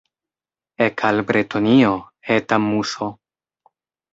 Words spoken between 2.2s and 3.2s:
Eta Muso!